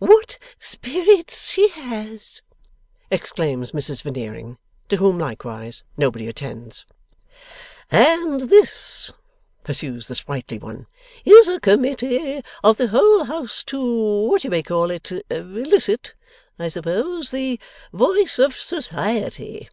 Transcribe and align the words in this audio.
['What 0.00 0.38
spirits 0.58 1.50
she 1.52 1.68
has!' 1.68 2.42
exclaims 3.12 3.70
Mrs 3.70 4.02
Veneering; 4.02 4.58
to 4.88 4.96
whom 4.96 5.20
likewise 5.20 5.84
nobody 5.96 6.26
attends.) 6.26 6.84
'And 7.88 8.40
this,' 8.48 9.12
pursues 9.62 10.08
the 10.08 10.16
sprightly 10.16 10.58
one, 10.58 10.88
'is 11.24 11.46
a 11.46 11.60
Committee 11.60 12.42
of 12.64 12.76
the 12.76 12.88
whole 12.88 13.22
House 13.22 13.62
to 13.66 14.24
what 14.28 14.42
you 14.42 14.50
may 14.50 14.64
call 14.64 14.90
it 14.90 15.12
elicit, 15.30 16.14
I 16.58 16.66
suppose 16.66 17.30
the 17.30 17.60
voice 17.92 18.40
of 18.40 18.56
Society. 18.58 19.68